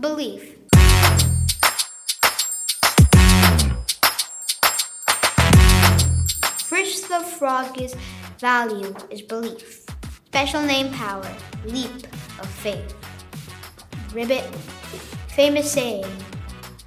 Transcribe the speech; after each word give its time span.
belief. 0.00 0.56
Fritz 6.64 7.02
the 7.08 7.20
Frog's 7.38 7.94
value 8.38 8.94
is 9.10 9.22
belief. 9.22 9.84
Special 10.26 10.62
name 10.62 10.92
power, 10.92 11.30
leap 11.66 12.06
of 12.38 12.48
faith. 12.48 12.94
Ribbit, 14.14 14.44
famous 15.28 15.70
saying, 15.70 16.04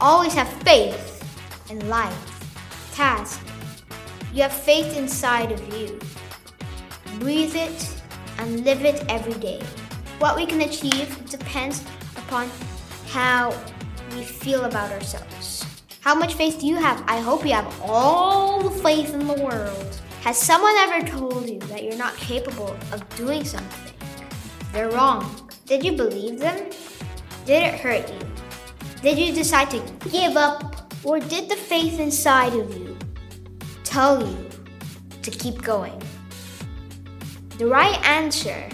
always 0.00 0.34
have 0.34 0.48
faith 0.62 1.24
in 1.70 1.88
life. 1.88 2.92
Task, 2.94 3.40
you 4.34 4.42
have 4.42 4.52
faith 4.52 4.96
inside 4.96 5.52
of 5.52 5.74
you. 5.74 5.98
Breathe 7.18 7.56
it 7.56 7.88
and 8.38 8.64
live 8.64 8.84
it 8.84 9.04
every 9.08 9.34
day. 9.34 9.62
What 10.18 10.36
we 10.36 10.46
can 10.46 10.60
achieve 10.60 11.08
depends 11.30 11.82
upon 12.16 12.50
how 13.08 13.56
we 14.14 14.22
feel 14.22 14.64
about 14.64 14.92
ourselves. 14.92 15.64
How 16.00 16.14
much 16.14 16.34
faith 16.34 16.60
do 16.60 16.66
you 16.66 16.76
have? 16.76 17.02
I 17.06 17.20
hope 17.20 17.44
you 17.44 17.52
have 17.52 17.80
all 17.82 18.62
the 18.62 18.70
faith 18.70 19.14
in 19.14 19.26
the 19.26 19.34
world. 19.42 20.00
Has 20.22 20.36
someone 20.38 20.74
ever 20.76 21.06
told 21.06 21.48
you 21.48 21.58
that 21.70 21.84
you're 21.84 21.96
not 21.96 22.14
capable 22.16 22.76
of 22.92 23.08
doing 23.16 23.44
something? 23.44 23.94
They're 24.72 24.90
wrong. 24.90 25.48
Did 25.64 25.84
you 25.84 25.92
believe 25.92 26.38
them? 26.38 26.70
Did 27.46 27.62
it 27.62 27.80
hurt 27.80 28.10
you? 28.12 28.20
Did 29.02 29.18
you 29.18 29.32
decide 29.32 29.70
to 29.70 29.80
give 30.10 30.36
up? 30.36 30.92
Or 31.04 31.18
did 31.18 31.48
the 31.48 31.56
faith 31.56 32.00
inside 32.00 32.52
of 32.54 32.76
you 32.76 32.96
tell 33.84 34.26
you 34.26 34.48
to 35.22 35.30
keep 35.30 35.62
going? 35.62 36.02
The 37.56 37.66
right 37.66 37.98
answer 38.04 38.68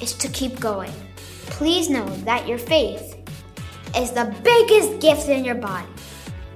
is 0.00 0.14
to 0.14 0.28
keep 0.28 0.58
going. 0.58 0.92
Please 1.46 1.88
know 1.88 2.06
that 2.24 2.46
your 2.48 2.58
faith 2.58 3.16
is 3.96 4.12
the 4.12 4.34
biggest 4.42 5.00
gift 5.00 5.28
in 5.28 5.44
your 5.44 5.54
body. 5.54 5.88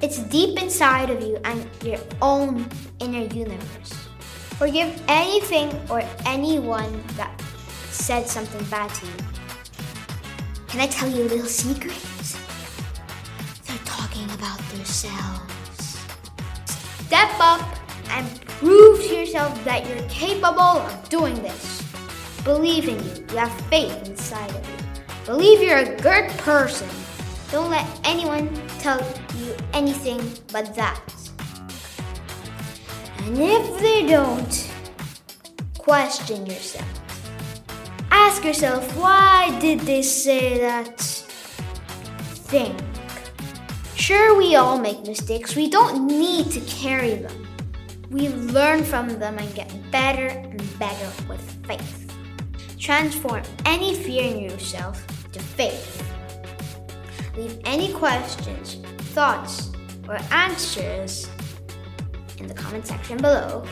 It's 0.01 0.19
deep 0.19 0.61
inside 0.61 1.11
of 1.11 1.22
you 1.22 1.39
and 1.44 1.67
your 1.83 1.98
own 2.22 2.69
inner 3.00 3.27
universe. 3.34 3.92
Forgive 4.59 5.00
anything 5.09 5.70
or 5.89 6.03
anyone 6.27 7.03
that 7.16 7.41
said 7.91 8.27
something 8.27 8.64
bad 8.66 8.92
to 8.94 9.06
you. 9.06 9.12
Can 10.69 10.81
I 10.81 10.86
tell 10.86 11.09
you 11.09 11.22
a 11.22 11.28
little 11.28 11.47
secret? 11.47 11.98
They're 13.66 13.78
talking 13.84 14.25
about 14.31 14.59
themselves. 14.70 15.98
Step 17.06 17.31
up 17.41 17.62
and 18.11 18.41
prove 18.47 19.00
to 19.00 19.14
yourself 19.14 19.64
that 19.64 19.89
you're 19.89 20.09
capable 20.09 20.61
of 20.61 21.09
doing 21.09 21.34
this. 21.42 21.88
Believe 22.44 22.89
in 22.89 22.98
you. 23.05 23.27
You 23.31 23.36
have 23.36 23.53
faith 23.69 24.08
inside 24.08 24.50
of 24.50 24.69
you. 24.69 25.05
Believe 25.27 25.62
you're 25.62 25.78
a 25.78 25.97
good 26.00 26.28
person. 26.39 26.89
Don't 27.50 27.70
let 27.70 27.86
anyone 28.05 28.55
tell 28.78 29.00
you 29.36 29.55
anything 29.72 30.20
but 30.53 30.75
that. 30.75 31.03
And 33.25 33.39
if 33.39 33.81
they 33.81 34.06
don't, 34.06 34.70
question 35.77 36.47
yourself. 36.47 36.89
Ask 38.11 38.44
yourself, 38.44 38.97
why 38.97 39.59
did 39.61 39.81
they 39.81 40.03
say 40.03 40.59
that? 40.59 40.98
Think. 42.50 42.78
Sure, 43.94 44.36
we 44.39 44.55
all 44.56 44.78
make 44.78 45.06
mistakes. 45.06 45.55
We 45.55 45.69
don't 45.69 46.06
need 46.06 46.50
to 46.53 46.61
carry 46.61 47.14
them. 47.16 47.47
We 48.11 48.28
learn 48.28 48.84
from 48.84 49.19
them 49.19 49.36
and 49.36 49.55
get 49.55 49.70
better 49.91 50.28
and 50.28 50.78
better 50.78 51.28
with 51.28 51.41
faith. 51.66 52.08
Transform 52.89 53.42
any 53.67 53.94
fear 53.94 54.25
in 54.34 54.39
yourself 54.39 55.06
to 55.33 55.41
faith. 55.41 56.03
Leave 57.36 57.61
any 57.67 57.92
questions, 57.92 58.77
thoughts, 59.12 59.70
or 60.08 60.17
answers 60.31 61.28
in 62.39 62.47
the 62.47 62.55
comment 62.55 62.86
section 62.86 63.19
below. 63.19 63.62